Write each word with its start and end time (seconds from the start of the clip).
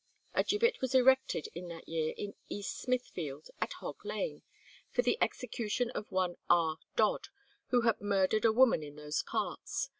A 0.33 0.43
gibbet 0.43 0.81
was 0.81 0.95
erected 0.95 1.47
in 1.53 1.67
that 1.67 1.87
year 1.87 2.15
in 2.17 2.33
East 2.49 2.79
Smithfield, 2.79 3.51
at 3.61 3.73
Hog 3.73 4.03
Lane, 4.03 4.41
for 4.89 5.03
the 5.03 5.15
execution 5.21 5.91
of 5.91 6.11
one 6.11 6.37
R. 6.49 6.79
Dod, 6.95 7.27
who 7.67 7.81
had 7.81 8.01
murdered 8.01 8.43
a 8.43 8.51
woman 8.51 8.81
in 8.81 8.95
those 8.95 9.21
parts. 9.21 9.89